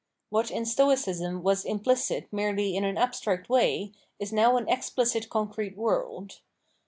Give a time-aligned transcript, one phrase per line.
[0.31, 5.47] What in Stoicism was imphcit merely in an abstract way, is now an exphcit con
[5.47, 6.41] crete world.